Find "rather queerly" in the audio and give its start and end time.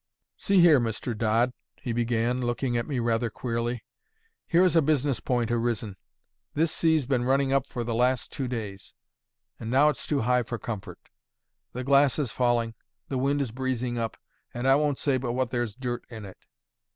2.97-3.83